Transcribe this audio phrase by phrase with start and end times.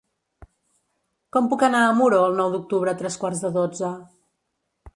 [1.35, 3.93] Com puc anar a Muro el nou d'octubre a tres quarts de dotze?